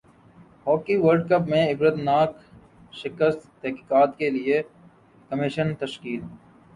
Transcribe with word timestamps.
hockey 0.65 0.95
world 0.97 1.23
cup 1.29 1.43
میں 1.49 1.63
عبرتناک 1.71 2.31
شکست 2.93 3.41
تحقیقات 3.61 4.17
کیلئے 4.17 4.61
کمیشن 5.31 5.73
تشکیل 5.79 6.19